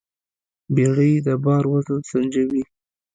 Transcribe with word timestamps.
بیړۍ 0.75 1.13
د 1.25 1.27
بار 1.43 1.63
وزن 1.71 2.01
سنجوي. 2.09 2.63